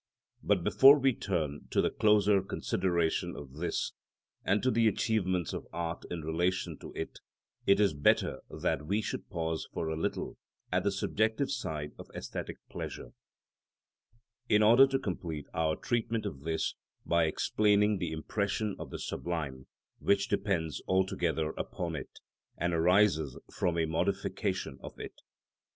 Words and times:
But 0.41 0.63
before 0.63 0.97
we 0.97 1.13
turn 1.13 1.67
to 1.69 1.79
the 1.79 1.91
closer 1.91 2.41
consideration 2.41 3.35
of 3.35 3.57
this, 3.57 3.93
and 4.43 4.63
to 4.63 4.71
the 4.71 4.87
achievements 4.87 5.53
of 5.53 5.67
art 5.71 6.05
in 6.09 6.21
relation 6.23 6.79
to 6.79 6.91
it, 6.93 7.19
it 7.67 7.79
is 7.79 7.93
better 7.93 8.39
that 8.49 8.87
we 8.87 9.03
should 9.03 9.29
pause 9.29 9.67
for 9.71 9.89
a 9.89 9.95
little 9.95 10.39
at 10.71 10.83
the 10.83 10.91
subjective 10.91 11.51
side 11.51 11.91
of 11.99 12.07
æsthetic 12.15 12.55
pleasure, 12.67 13.09
in 14.49 14.63
order 14.63 14.87
to 14.87 14.97
complete 14.97 15.45
our 15.53 15.75
treatment 15.75 16.25
of 16.25 16.39
this 16.39 16.73
by 17.05 17.25
explaining 17.25 17.99
the 17.99 18.11
impression 18.11 18.75
of 18.79 18.89
the 18.89 18.97
sublime 18.97 19.67
which 19.99 20.29
depends 20.29 20.81
altogether 20.87 21.49
upon 21.59 21.95
it, 21.95 22.19
and 22.57 22.73
arises 22.73 23.37
from 23.53 23.77
a 23.77 23.85
modification 23.85 24.79
of 24.81 24.99
it. 24.99 25.21